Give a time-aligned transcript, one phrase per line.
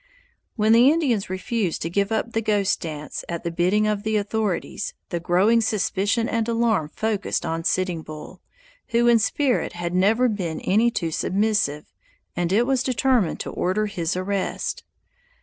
[0.55, 4.17] When the Indians refused to give up the "Ghost Dance" at the bidding of the
[4.17, 8.41] authorities, the growing suspicion and alarm focused upon Sitting Bull,
[8.87, 11.85] who in spirit had never been any too submissive,
[12.35, 14.83] and it was determined to order his arrest.